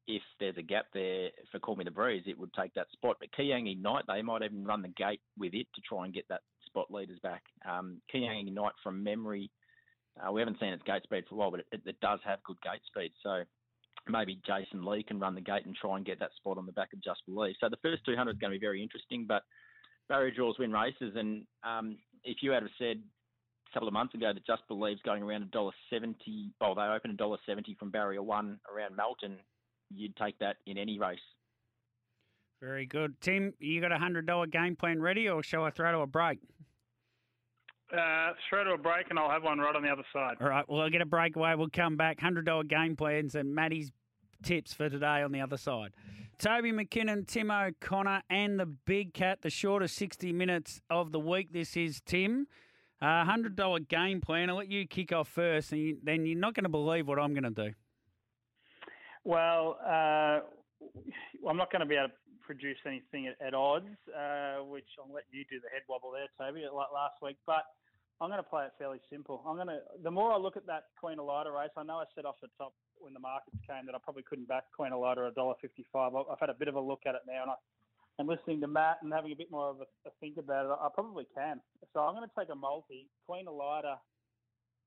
if 0.06 0.22
there's 0.38 0.56
a 0.56 0.62
gap 0.62 0.86
there 0.94 1.30
for 1.50 1.58
Call 1.58 1.76
Me 1.76 1.84
the 1.84 1.90
Breeze, 1.90 2.24
it 2.26 2.38
would 2.38 2.52
take 2.52 2.72
that 2.74 2.90
spot. 2.92 3.16
But 3.18 3.32
Kiang 3.32 3.70
Ignite, 3.70 4.04
they 4.06 4.22
might 4.22 4.42
even 4.42 4.64
run 4.64 4.82
the 4.82 4.88
gate 4.88 5.20
with 5.38 5.54
it 5.54 5.66
to 5.74 5.80
try 5.80 6.04
and 6.04 6.14
get 6.14 6.28
that 6.28 6.42
spot 6.66 6.90
leaders 6.90 7.18
back. 7.22 7.42
Um, 7.68 8.00
Kiang 8.12 8.46
Ignite, 8.46 8.74
from 8.82 9.02
memory, 9.02 9.50
uh, 10.20 10.32
we 10.32 10.40
haven't 10.40 10.58
seen 10.60 10.70
its 10.70 10.82
gate 10.84 11.02
speed 11.02 11.24
for 11.28 11.34
a 11.34 11.38
while, 11.38 11.50
but 11.50 11.60
it, 11.60 11.80
it 11.84 12.00
does 12.00 12.20
have 12.24 12.42
good 12.44 12.60
gate 12.62 12.80
speed. 12.86 13.12
So 13.22 13.42
maybe 14.08 14.40
Jason 14.46 14.84
Lee 14.84 15.02
can 15.02 15.18
run 15.18 15.34
the 15.34 15.40
gate 15.40 15.66
and 15.66 15.74
try 15.74 15.96
and 15.96 16.06
get 16.06 16.18
that 16.20 16.30
spot 16.36 16.58
on 16.58 16.66
the 16.66 16.72
back 16.72 16.92
of 16.92 17.02
Just 17.02 17.20
Believe. 17.26 17.54
So 17.60 17.68
the 17.68 17.76
first 17.82 18.04
200 18.06 18.32
is 18.32 18.38
going 18.38 18.52
to 18.52 18.58
be 18.58 18.64
very 18.64 18.82
interesting, 18.82 19.26
but 19.26 19.42
barrier 20.08 20.30
draws 20.30 20.58
win 20.58 20.72
races. 20.72 21.14
And 21.16 21.44
um, 21.64 21.98
if 22.24 22.38
you 22.42 22.52
had 22.52 22.62
said 22.78 23.02
a 23.70 23.72
couple 23.72 23.88
of 23.88 23.94
months 23.94 24.14
ago 24.14 24.32
that 24.32 24.46
Just 24.46 24.62
Believe's 24.68 25.02
going 25.02 25.22
around 25.22 25.42
a 25.42 25.46
dollar 25.46 25.72
seventy, 25.90 26.52
well, 26.60 26.74
they 26.74 26.82
open 26.82 27.10
a 27.10 27.14
dollar 27.14 27.38
seventy 27.46 27.76
from 27.78 27.90
barrier 27.90 28.22
one 28.22 28.58
around 28.72 28.96
Melton, 28.96 29.36
you'd 29.94 30.16
take 30.16 30.38
that 30.38 30.56
in 30.66 30.78
any 30.78 30.98
race. 30.98 31.18
Very 32.62 32.86
good. 32.86 33.20
Tim, 33.20 33.52
you 33.58 33.80
got 33.80 33.92
a 33.92 33.98
hundred 33.98 34.26
dollar 34.26 34.46
game 34.46 34.76
plan 34.76 35.00
ready, 35.00 35.28
or 35.28 35.42
shall 35.42 35.64
I 35.64 35.70
throw 35.70 35.92
to 35.92 35.98
a 35.98 36.06
break? 36.06 36.38
Uh, 37.92 38.32
throw 38.50 38.64
to 38.64 38.70
a 38.70 38.78
break, 38.78 39.06
and 39.10 39.18
I'll 39.18 39.30
have 39.30 39.44
one 39.44 39.58
right 39.58 39.74
on 39.74 39.82
the 39.82 39.88
other 39.88 40.04
side. 40.12 40.36
All 40.40 40.48
right. 40.48 40.68
Well, 40.68 40.80
I'll 40.80 40.90
get 40.90 41.02
a 41.02 41.06
breakaway. 41.06 41.54
We'll 41.54 41.68
come 41.70 41.96
back. 41.96 42.20
Hundred 42.20 42.44
dollar 42.44 42.64
game 42.64 42.96
plans 42.96 43.34
and 43.36 43.54
Matty's 43.54 43.92
tips 44.42 44.72
for 44.72 44.88
today 44.88 45.22
on 45.22 45.30
the 45.30 45.40
other 45.40 45.56
side. 45.56 45.92
Toby 46.38 46.72
McKinnon, 46.72 47.26
Tim 47.26 47.50
O'Connor, 47.50 48.22
and 48.28 48.58
the 48.58 48.66
big 48.66 49.14
cat. 49.14 49.42
The 49.42 49.50
shortest 49.50 49.94
sixty 49.94 50.32
minutes 50.32 50.80
of 50.90 51.12
the 51.12 51.20
week. 51.20 51.52
This 51.52 51.76
is 51.76 52.00
Tim. 52.04 52.48
Uh, 53.00 53.24
hundred 53.24 53.54
dollar 53.54 53.78
game 53.78 54.20
plan. 54.20 54.50
I'll 54.50 54.56
let 54.56 54.70
you 54.70 54.86
kick 54.86 55.12
off 55.12 55.28
first, 55.28 55.70
and 55.70 55.80
you, 55.80 55.98
then 56.02 56.26
you're 56.26 56.38
not 56.38 56.54
going 56.54 56.64
to 56.64 56.70
believe 56.70 57.06
what 57.06 57.20
I'm 57.20 57.34
going 57.34 57.54
to 57.54 57.68
do. 57.68 57.72
Well, 59.22 59.78
uh, 59.84 60.40
I'm 61.48 61.56
not 61.56 61.70
going 61.70 61.80
to 61.80 61.86
be 61.86 61.94
able 61.94 62.08
to 62.08 62.14
produce 62.46 62.78
anything 62.86 63.26
at, 63.26 63.34
at 63.42 63.52
odds, 63.52 63.98
uh, 64.14 64.62
which 64.62 64.86
I'll 64.96 65.12
let 65.12 65.26
you 65.34 65.42
do 65.50 65.58
the 65.58 65.68
head 65.68 65.82
wobble 65.90 66.14
there, 66.14 66.30
Toby, 66.38 66.62
like 66.70 66.94
last 66.94 67.18
week. 67.20 67.36
But 67.44 67.66
I'm 68.22 68.30
going 68.30 68.40
to 68.40 68.48
play 68.48 68.64
it 68.64 68.72
fairly 68.78 69.02
simple. 69.10 69.42
I'm 69.42 69.56
going 69.56 69.68
to. 69.68 69.82
The 70.02 70.10
more 70.10 70.32
I 70.32 70.38
look 70.38 70.56
at 70.56 70.66
that 70.70 70.94
Queen 70.96 71.18
Elida 71.18 71.52
race, 71.52 71.74
I 71.76 71.82
know 71.82 71.98
I 71.98 72.06
said 72.14 72.24
off 72.24 72.38
the 72.40 72.48
top 72.56 72.72
when 72.96 73.12
the 73.12 73.20
markets 73.20 73.58
came 73.66 73.84
that 73.84 73.94
I 73.94 73.98
probably 73.98 74.22
couldn't 74.22 74.48
back 74.48 74.64
Queen 74.74 74.92
Elida 74.92 75.28
at 75.28 75.36
$1.55. 75.36 75.58
I've 75.58 76.14
I've 76.30 76.40
had 76.40 76.48
a 76.48 76.54
bit 76.54 76.68
of 76.68 76.76
a 76.76 76.80
look 76.80 77.02
at 77.04 77.14
it 77.18 77.26
now, 77.26 77.42
and 77.42 77.50
I. 77.52 77.58
And 78.18 78.26
listening 78.26 78.62
to 78.62 78.66
Matt 78.66 78.96
and 79.02 79.12
having 79.12 79.32
a 79.32 79.36
bit 79.36 79.50
more 79.50 79.68
of 79.68 79.76
a, 79.76 80.08
a 80.08 80.10
think 80.20 80.38
about 80.38 80.64
it, 80.64 80.72
I 80.80 80.88
probably 80.88 81.26
can. 81.36 81.60
So 81.92 82.00
I'm 82.00 82.14
going 82.14 82.26
to 82.26 82.32
take 82.32 82.48
a 82.48 82.54
multi, 82.54 83.10
Queen 83.26 83.44
Elida 83.44 84.00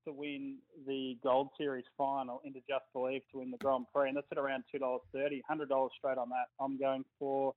to 0.04 0.12
win 0.12 0.56
the 0.86 1.16
Gold 1.22 1.50
Series 1.58 1.84
final 1.96 2.40
into 2.44 2.60
Just 2.60 2.84
Believe 2.92 3.22
to 3.32 3.38
win 3.38 3.50
the 3.50 3.58
Grand 3.58 3.86
Prix, 3.94 4.08
and 4.08 4.16
that's 4.16 4.26
at 4.32 4.38
around 4.38 4.64
two 4.70 4.78
dollars 4.78 5.02
thirty, 5.12 5.42
hundred 5.48 5.68
dollars 5.68 5.92
straight 5.98 6.18
on 6.18 6.28
that. 6.30 6.46
I'm 6.62 6.78
going 6.78 7.04
for 7.18 7.54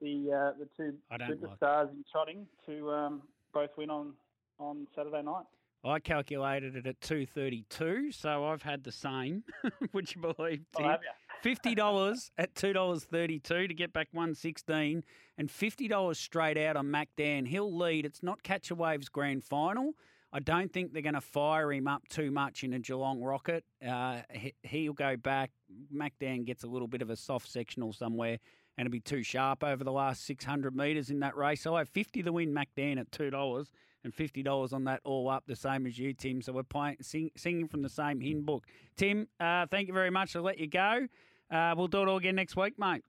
the 0.00 0.30
uh, 0.32 0.58
the 0.58 0.68
two 0.76 0.94
don't 1.16 1.20
like 1.20 1.38
superstars 1.38 1.90
in 1.90 2.04
trotting 2.10 2.46
to 2.66 2.90
um, 2.90 3.22
both 3.52 3.70
win 3.76 3.90
on 3.90 4.12
on 4.58 4.86
Saturday 4.94 5.22
night. 5.22 5.44
I 5.82 5.98
calculated 5.98 6.76
it 6.76 6.86
at 6.86 7.00
two 7.00 7.26
thirty 7.26 7.64
two, 7.70 8.12
so 8.12 8.44
I've 8.44 8.62
had 8.62 8.84
the 8.84 8.92
same. 8.92 9.44
Would 9.92 10.14
you 10.14 10.20
believe? 10.20 10.60
Oh, 10.78 10.82
you? 10.82 10.96
Fifty 11.40 11.74
dollars 11.74 12.30
at 12.38 12.54
two 12.54 12.72
dollars 12.72 13.04
thirty 13.04 13.38
two 13.38 13.66
to 13.66 13.74
get 13.74 13.92
back 13.92 14.08
one 14.12 14.34
sixteen, 14.34 15.04
and 15.38 15.50
fifty 15.50 15.88
dollars 15.88 16.18
straight 16.18 16.58
out 16.58 16.76
on 16.76 16.90
Mac 16.90 17.08
Dan. 17.16 17.46
He'll 17.46 17.74
lead. 17.74 18.04
It's 18.04 18.22
not 18.22 18.42
Catch 18.42 18.70
a 18.70 18.74
Waves 18.74 19.08
grand 19.08 19.44
final. 19.44 19.94
I 20.32 20.38
don't 20.40 20.72
think 20.72 20.92
they're 20.92 21.02
going 21.02 21.14
to 21.14 21.20
fire 21.20 21.72
him 21.72 21.88
up 21.88 22.06
too 22.08 22.30
much 22.30 22.62
in 22.62 22.72
a 22.72 22.78
Geelong 22.78 23.20
rocket. 23.20 23.64
Uh, 23.86 24.20
he, 24.30 24.54
he'll 24.62 24.92
go 24.92 25.16
back. 25.16 25.50
Mac 25.90 26.14
Dan 26.20 26.44
gets 26.44 26.62
a 26.62 26.68
little 26.68 26.86
bit 26.86 27.02
of 27.02 27.10
a 27.10 27.16
soft 27.16 27.48
sectional 27.48 27.92
somewhere, 27.92 28.38
and 28.78 28.86
it'll 28.86 28.92
be 28.92 29.00
too 29.00 29.22
sharp 29.22 29.64
over 29.64 29.82
the 29.82 29.92
last 29.92 30.24
600 30.26 30.74
metres 30.76 31.10
in 31.10 31.20
that 31.20 31.36
race. 31.36 31.62
So 31.62 31.74
I 31.74 31.78
have 31.78 31.88
50 31.88 32.22
to 32.22 32.32
win 32.32 32.54
MacDan 32.54 32.98
at 33.00 33.10
$2 33.10 33.66
and 34.04 34.14
$50 34.14 34.72
on 34.72 34.84
that 34.84 35.00
all 35.04 35.28
up, 35.28 35.44
the 35.46 35.56
same 35.56 35.86
as 35.86 35.98
you, 35.98 36.14
Tim. 36.14 36.40
So 36.42 36.52
we're 36.52 36.62
playing, 36.62 36.98
sing, 37.02 37.30
singing 37.36 37.68
from 37.68 37.82
the 37.82 37.88
same 37.88 38.20
hymn 38.20 38.44
book. 38.44 38.64
Tim, 38.96 39.28
uh, 39.40 39.66
thank 39.66 39.88
you 39.88 39.94
very 39.94 40.10
much. 40.10 40.34
I'll 40.36 40.42
let 40.42 40.58
you 40.58 40.68
go. 40.68 41.06
Uh, 41.50 41.74
we'll 41.76 41.88
do 41.88 42.02
it 42.02 42.08
all 42.08 42.16
again 42.16 42.36
next 42.36 42.56
week, 42.56 42.78
mate. 42.78 43.02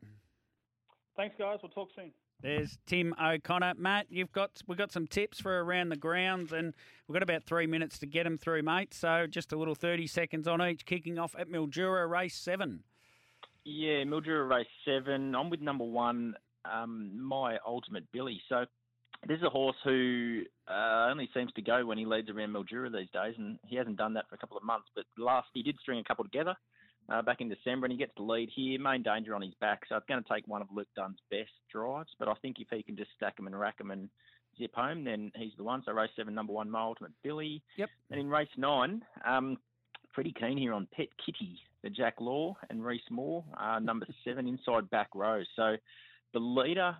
Thanks, 1.15 1.35
guys. 1.37 1.59
We'll 1.61 1.69
talk 1.69 1.89
soon. 1.95 2.11
There's 2.41 2.79
Tim 2.87 3.13
O'Connor. 3.21 3.75
Matt, 3.77 4.07
you've 4.09 4.31
got 4.31 4.61
we've 4.67 4.77
got 4.77 4.91
some 4.91 5.05
tips 5.05 5.39
for 5.39 5.63
around 5.63 5.89
the 5.89 5.95
grounds, 5.95 6.51
and 6.51 6.73
we've 7.07 7.13
got 7.13 7.21
about 7.21 7.43
three 7.43 7.67
minutes 7.67 7.99
to 7.99 8.07
get 8.07 8.23
them 8.23 8.37
through, 8.37 8.63
mate. 8.63 8.93
So 8.93 9.27
just 9.29 9.53
a 9.53 9.57
little 9.57 9.75
thirty 9.75 10.07
seconds 10.07 10.47
on 10.47 10.61
each. 10.61 10.85
Kicking 10.85 11.19
off 11.19 11.35
at 11.37 11.49
Mildura, 11.49 12.09
race 12.09 12.35
seven. 12.35 12.83
Yeah, 13.63 14.03
Mildura 14.05 14.49
race 14.49 14.67
seven. 14.85 15.35
I'm 15.35 15.51
with 15.51 15.61
number 15.61 15.83
one, 15.83 16.33
um, 16.65 17.11
my 17.21 17.57
ultimate 17.65 18.11
Billy. 18.11 18.41
So 18.49 18.65
this 19.27 19.37
is 19.37 19.43
a 19.43 19.49
horse 19.49 19.77
who 19.83 20.41
uh, 20.67 21.09
only 21.11 21.29
seems 21.35 21.53
to 21.53 21.61
go 21.61 21.85
when 21.85 21.99
he 21.99 22.05
leads 22.05 22.29
around 22.29 22.55
Mildura 22.55 22.91
these 22.91 23.11
days, 23.13 23.35
and 23.37 23.59
he 23.67 23.75
hasn't 23.75 23.97
done 23.97 24.15
that 24.15 24.27
for 24.29 24.35
a 24.35 24.39
couple 24.39 24.57
of 24.57 24.63
months. 24.63 24.87
But 24.95 25.05
last 25.15 25.49
he 25.53 25.61
did 25.61 25.77
string 25.79 25.99
a 25.99 26.03
couple 26.03 26.23
together 26.23 26.55
uh, 27.11 27.21
back 27.21 27.41
in 27.41 27.49
December, 27.49 27.85
and 27.85 27.91
he 27.91 27.97
gets 27.97 28.13
the 28.15 28.23
lead 28.23 28.49
here. 28.55 28.79
Main 28.79 29.03
danger 29.03 29.35
on 29.35 29.41
his 29.41 29.53
back, 29.59 29.81
so 29.87 29.95
it's 29.95 30.05
going 30.07 30.23
to 30.23 30.29
take 30.33 30.47
one 30.47 30.61
of 30.61 30.67
Luke 30.73 30.87
Dunn's 30.95 31.19
best 31.29 31.51
drives. 31.71 32.09
But 32.17 32.27
I 32.27 32.33
think 32.41 32.57
if 32.59 32.67
he 32.71 32.83
can 32.83 32.95
just 32.95 33.11
stack 33.15 33.37
him 33.37 33.47
and 33.47 33.59
rack 33.59 33.79
him 33.79 33.91
and 33.91 34.09
zip 34.57 34.73
home, 34.73 35.03
then 35.03 35.31
he's 35.35 35.53
the 35.57 35.63
one. 35.63 35.83
So 35.85 35.91
race 35.91 36.09
seven, 36.15 36.33
number 36.33 36.53
one, 36.53 36.69
my 36.69 36.81
ultimate 36.81 37.11
Billy. 37.23 37.61
Yep. 37.77 37.89
And 38.11 38.19
in 38.19 38.29
race 38.29 38.49
nine, 38.57 39.03
um, 39.25 39.57
pretty 40.13 40.33
keen 40.39 40.57
here 40.57 40.73
on 40.73 40.87
Pet 40.95 41.07
Kitty, 41.25 41.59
the 41.83 41.89
Jack 41.89 42.15
Law 42.19 42.55
and 42.69 42.83
Reese 42.83 43.01
Moore, 43.09 43.43
uh, 43.59 43.79
number 43.79 44.05
seven 44.25 44.47
inside 44.47 44.89
back 44.89 45.09
row. 45.13 45.41
So 45.55 45.75
the 46.33 46.39
leader 46.39 46.95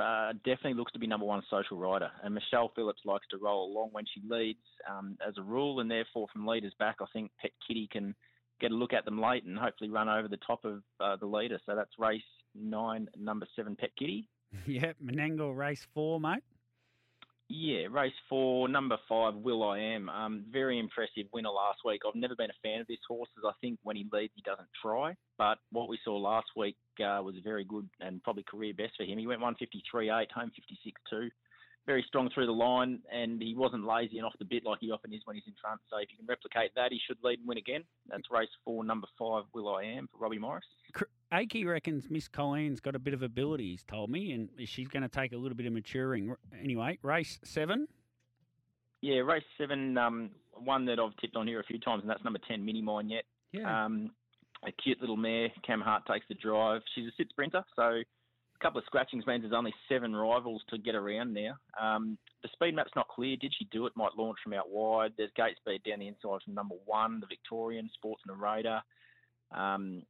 uh, 0.00 0.32
definitely 0.44 0.74
looks 0.74 0.92
to 0.92 0.98
be 0.98 1.06
number 1.06 1.26
one 1.26 1.42
social 1.50 1.76
rider, 1.76 2.10
and 2.22 2.34
Michelle 2.34 2.70
Phillips 2.76 3.02
likes 3.04 3.26
to 3.30 3.38
roll 3.38 3.72
along 3.72 3.88
when 3.92 4.04
she 4.14 4.22
leads 4.28 4.58
um, 4.88 5.16
as 5.26 5.34
a 5.38 5.42
rule, 5.42 5.80
and 5.80 5.90
therefore 5.90 6.28
from 6.32 6.46
leaders 6.46 6.72
back, 6.78 6.96
I 7.00 7.06
think 7.12 7.30
Pet 7.40 7.50
Kitty 7.66 7.88
can 7.90 8.14
get 8.60 8.70
a 8.70 8.74
look 8.74 8.92
at 8.92 9.04
them 9.04 9.20
late 9.20 9.44
and 9.44 9.58
hopefully 9.58 9.90
run 9.90 10.08
over 10.08 10.28
the 10.28 10.38
top 10.46 10.64
of 10.64 10.82
uh, 11.00 11.16
the 11.16 11.26
leader. 11.26 11.58
So 11.66 11.74
that's 11.74 11.92
race 11.98 12.22
nine, 12.54 13.08
number 13.16 13.46
seven, 13.56 13.76
Pet 13.76 13.90
Kitty. 13.98 14.28
Yep, 14.66 14.96
Menangle 15.04 15.54
race 15.54 15.86
four, 15.92 16.18
mate. 16.18 16.42
Yeah, 17.50 17.86
race 17.90 18.14
four, 18.28 18.68
number 18.68 18.96
five, 19.08 19.34
Will 19.34 19.62
I 19.62 19.78
Am. 19.78 20.08
Um, 20.08 20.44
very 20.50 20.78
impressive 20.78 21.26
winner 21.32 21.48
last 21.48 21.80
week. 21.84 22.02
I've 22.06 22.14
never 22.14 22.36
been 22.36 22.50
a 22.50 22.60
fan 22.62 22.80
of 22.80 22.86
this 22.86 22.98
horse, 23.08 23.28
as 23.38 23.44
I 23.46 23.52
think 23.62 23.78
when 23.82 23.96
he 23.96 24.06
leads, 24.12 24.32
he 24.36 24.42
doesn't 24.42 24.68
try. 24.82 25.14
But 25.38 25.58
what 25.72 25.88
we 25.88 25.98
saw 26.04 26.16
last 26.16 26.48
week 26.56 26.76
uh, 27.00 27.22
was 27.22 27.36
very 27.42 27.64
good 27.64 27.88
and 28.00 28.22
probably 28.22 28.42
career 28.42 28.74
best 28.76 28.92
for 28.98 29.04
him. 29.04 29.18
He 29.18 29.26
went 29.26 29.40
153.8, 29.40 30.30
home 30.30 30.50
56.2 31.16 31.30
very 31.88 32.04
strong 32.06 32.28
through 32.34 32.44
the 32.44 32.52
line, 32.52 33.00
and 33.10 33.40
he 33.40 33.54
wasn't 33.56 33.86
lazy 33.86 34.18
and 34.18 34.26
off 34.26 34.34
the 34.38 34.44
bit 34.44 34.62
like 34.62 34.78
he 34.78 34.90
often 34.90 35.10
is 35.10 35.22
when 35.24 35.34
he's 35.34 35.46
in 35.46 35.54
front. 35.58 35.80
So 35.88 35.96
if 35.96 36.10
you 36.12 36.18
can 36.18 36.26
replicate 36.26 36.70
that, 36.76 36.92
he 36.92 37.00
should 37.04 37.16
lead 37.24 37.38
and 37.38 37.48
win 37.48 37.56
again. 37.56 37.82
That's 38.10 38.30
race 38.30 38.50
four, 38.62 38.84
number 38.84 39.08
five, 39.18 39.44
Will 39.54 39.74
I 39.74 39.84
Am 39.84 40.06
for 40.12 40.18
Robbie 40.18 40.38
Morris. 40.38 40.66
Akey 41.32 41.66
reckons 41.66 42.10
Miss 42.10 42.28
Colleen's 42.28 42.78
got 42.78 42.94
a 42.94 42.98
bit 42.98 43.14
of 43.14 43.22
ability, 43.22 43.70
he's 43.70 43.84
told 43.84 44.10
me, 44.10 44.32
and 44.32 44.50
she's 44.68 44.88
going 44.88 45.02
to 45.02 45.08
take 45.08 45.32
a 45.32 45.36
little 45.36 45.56
bit 45.56 45.66
of 45.66 45.72
maturing. 45.72 46.34
Anyway, 46.62 46.98
race 47.02 47.40
seven. 47.42 47.88
Yeah, 49.00 49.20
race 49.20 49.44
seven, 49.56 49.96
um, 49.96 50.30
one 50.52 50.84
that 50.86 50.98
I've 50.98 51.16
tipped 51.22 51.36
on 51.36 51.46
here 51.46 51.58
a 51.60 51.64
few 51.64 51.80
times, 51.80 52.02
and 52.02 52.10
that's 52.10 52.22
number 52.22 52.40
10, 52.46 52.62
Mini 52.64 52.82
Mine 52.82 53.08
Yet. 53.08 53.24
Yeah. 53.52 53.86
Um, 53.86 54.10
a 54.66 54.72
cute 54.72 55.00
little 55.00 55.16
mare. 55.16 55.48
Cam 55.64 55.80
Hart 55.80 56.02
takes 56.06 56.26
the 56.28 56.34
drive. 56.34 56.82
She's 56.94 57.06
a 57.06 57.12
sit 57.16 57.28
sprinter, 57.30 57.64
so 57.76 58.02
a 58.60 58.64
couple 58.64 58.78
of 58.78 58.84
scratchings 58.86 59.26
means 59.26 59.42
there's 59.42 59.52
only 59.52 59.74
seven 59.88 60.14
rivals 60.14 60.62
to 60.70 60.78
get 60.78 60.94
around 60.94 61.32
now. 61.32 61.54
Um, 61.80 62.18
the 62.42 62.48
speed 62.52 62.74
map's 62.74 62.92
not 62.96 63.08
clear. 63.08 63.36
Did 63.36 63.54
she 63.56 63.66
do 63.70 63.86
it? 63.86 63.92
Might 63.96 64.16
launch 64.16 64.38
from 64.42 64.54
out 64.54 64.70
wide. 64.70 65.12
There's 65.16 65.30
gate 65.36 65.56
speed 65.56 65.82
down 65.88 66.00
the 66.00 66.08
inside 66.08 66.42
from 66.44 66.54
number 66.54 66.74
one, 66.84 67.20
the 67.20 67.26
Victorian, 67.26 67.88
Sports 67.94 68.22
Narrator. 68.26 68.80
Um, 69.52 70.02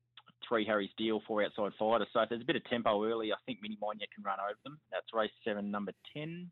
three 0.48 0.64
Harry's 0.64 0.90
Deal, 0.96 1.20
four 1.26 1.44
outside 1.44 1.72
fighter. 1.78 2.06
So 2.12 2.20
if 2.20 2.28
there's 2.30 2.42
a 2.42 2.46
bit 2.46 2.56
of 2.56 2.64
tempo 2.64 3.04
early, 3.04 3.32
I 3.32 3.36
think 3.44 3.58
Mini 3.62 3.76
Monia 3.80 4.06
can 4.14 4.24
run 4.24 4.38
over 4.40 4.58
them. 4.64 4.78
That's 4.90 5.06
race 5.12 5.30
seven, 5.44 5.70
number 5.70 5.92
10. 6.14 6.50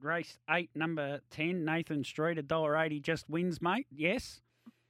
Race 0.00 0.38
eight, 0.50 0.70
number 0.74 1.20
10, 1.30 1.64
Nathan 1.64 2.04
Street, 2.04 2.38
$1.80 2.38 3.02
just 3.02 3.28
wins, 3.28 3.60
mate. 3.60 3.86
Yes? 3.90 4.40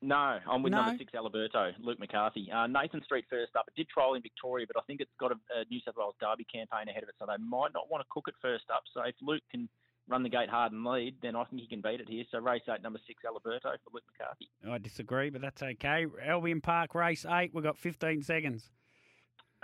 No, 0.00 0.38
I'm 0.48 0.62
with 0.62 0.70
No? 0.70 0.82
number 0.84 0.98
six, 0.98 1.12
Alberto, 1.14 1.72
Luke 1.80 1.98
McCarthy. 1.98 2.50
Uh, 2.52 2.66
Nathan 2.68 3.02
Street 3.02 3.24
first 3.28 3.56
up. 3.56 3.64
It 3.66 3.74
did 3.76 3.88
trial 3.88 4.14
in 4.14 4.22
Victoria, 4.22 4.64
but 4.66 4.78
I 4.80 4.84
think 4.86 5.00
it's 5.00 5.10
got 5.18 5.32
a, 5.32 5.34
a 5.58 5.64
New 5.70 5.80
South 5.84 5.96
Wales 5.96 6.14
Derby 6.20 6.44
campaign 6.44 6.88
ahead 6.88 7.02
of 7.02 7.08
it, 7.08 7.16
so 7.18 7.26
they 7.26 7.42
might 7.42 7.72
not 7.74 7.90
want 7.90 8.02
to 8.02 8.06
cook 8.10 8.26
it 8.28 8.34
first 8.40 8.64
up. 8.72 8.82
So 8.94 9.02
if 9.02 9.16
Luke 9.20 9.42
can 9.50 9.68
run 10.06 10.22
the 10.22 10.28
gate 10.28 10.48
hard 10.48 10.70
and 10.72 10.84
lead, 10.84 11.16
then 11.20 11.34
I 11.34 11.44
think 11.44 11.60
he 11.62 11.66
can 11.68 11.80
beat 11.80 12.00
it 12.00 12.08
here. 12.08 12.24
So 12.30 12.38
race 12.38 12.62
eight, 12.72 12.80
number 12.82 13.00
six, 13.08 13.24
Alberto 13.26 13.70
for 13.84 13.90
Luke 13.92 14.04
McCarthy. 14.16 14.48
I 14.70 14.78
disagree, 14.78 15.30
but 15.30 15.40
that's 15.42 15.62
okay. 15.62 16.06
Albion 16.24 16.60
Park, 16.60 16.94
race 16.94 17.26
eight, 17.28 17.50
we've 17.52 17.64
got 17.64 17.76
15 17.76 18.22
seconds. 18.22 18.70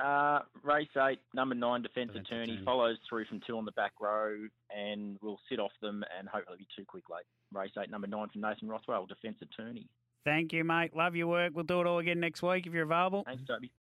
Uh, 0.03 0.41
race 0.65 0.89
eight, 1.09 1.21
number 1.33 1.55
nine, 1.55 1.81
Defence 1.83 2.11
Attorney, 2.11 2.43
Attorney. 2.55 2.63
follows 2.65 2.99
through 3.09 3.27
from 3.27 3.41
two 3.47 3.57
on 3.57 3.65
the 3.65 3.73
back 3.73 3.93
row 4.01 4.35
and 4.77 5.17
will 5.23 5.39
sit 5.49 5.61
off 5.61 5.71
them 5.81 6.03
and 6.19 6.29
hopefully 6.29 6.59
be 6.59 6.67
too 6.77 6.85
quick 6.85 7.05
late. 7.09 7.23
Race 7.53 7.71
eight, 7.81 7.89
number 7.89 8.09
nine 8.09 8.29
from 8.33 8.41
Nathan 8.41 8.69
Rothwell, 8.69 9.07
Defence 9.07 9.39
Attorney. 9.41 9.87
Thank 10.25 10.53
you, 10.53 10.65
mate. 10.65 10.97
Love 10.97 11.17
your 11.17 11.27
work. 11.27 11.53
We'll 11.55 11.65
do 11.65 11.81
it 11.81 11.87
all 11.87 11.99
again 11.99 12.21
next 12.21 12.43
week 12.43 12.67
if 12.67 12.73
you're 12.73 12.85
available. 12.85 13.25
Thanks, 13.27 13.43
Toby. 13.47 13.71